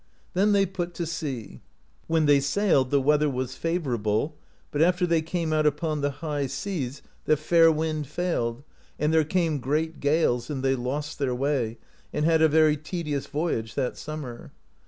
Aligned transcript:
Then 0.33 0.51
they 0.51 0.65
put 0.65 0.95
to 0.95 1.05
sea. 1.05 1.61
When 2.07 2.25
they 2.25 2.39
sailed 2.39 2.89
the 2.89 2.99
w^eather 2.99 3.31
w^as 3.31 3.55
favourable, 3.55 4.35
but 4.71 4.81
after 4.81 5.05
they 5.05 5.21
came 5.21 5.53
out 5.53 5.67
upon 5.67 6.01
the 6.01 6.09
high 6.09 6.47
seas 6.47 7.03
the 7.25 7.37
fair 7.37 7.71
wind 7.71 8.07
failed, 8.07 8.63
and 8.97 9.13
there 9.13 9.23
came 9.23 9.59
great 9.59 9.99
gales, 9.99 10.49
and 10.49 10.63
they 10.63 10.73
lost 10.75 11.19
their 11.19 11.35
way, 11.35 11.77
and 12.11 12.25
had 12.25 12.41
a 12.41 12.49
very 12.49 12.77
tedious 12.77 13.27
voyage 13.27 13.75
that 13.75 13.95
summer. 13.95 14.51